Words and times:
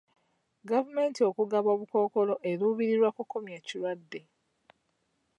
Gavumenti 0.69 1.19
okugaba 1.29 1.67
obukkookolo 1.75 2.33
eruubirira 2.51 3.09
kukomya 3.17 3.57
kirwadde. 3.67 4.21